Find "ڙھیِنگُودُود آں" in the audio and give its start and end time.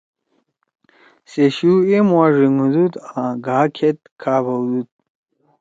2.35-3.31